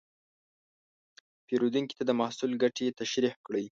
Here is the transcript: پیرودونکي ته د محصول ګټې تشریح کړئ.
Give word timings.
پیرودونکي 1.45 1.93
ته 1.99 2.03
د 2.05 2.11
محصول 2.19 2.51
ګټې 2.63 2.85
تشریح 2.99 3.35
کړئ. 3.45 3.65